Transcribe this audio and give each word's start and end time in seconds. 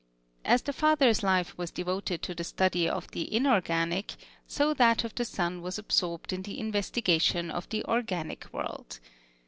As 0.43 0.63
the 0.63 0.73
father's 0.73 1.21
life 1.21 1.55
was 1.59 1.69
devoted 1.69 2.23
to 2.23 2.33
the 2.33 2.43
study 2.43 2.89
of 2.89 3.11
the 3.11 3.31
inorganic, 3.31 4.15
so 4.47 4.73
that 4.73 5.03
of 5.03 5.13
the 5.13 5.25
son 5.25 5.61
was 5.61 5.77
absorbed 5.77 6.33
in 6.33 6.41
the 6.41 6.59
investigation 6.59 7.51
of 7.51 7.69
the 7.69 7.85
organic 7.85 8.51
world. 8.51 8.99